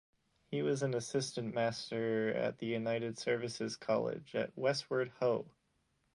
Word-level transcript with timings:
He 0.49 0.63
was 0.63 0.81
an 0.81 0.95
assistant 0.95 1.53
master 1.53 2.29
at 2.33 2.57
the 2.57 2.65
United 2.65 3.19
Services 3.19 3.75
College 3.75 4.33
at 4.33 4.51
Westward 4.57 5.11
Ho! 5.19 5.51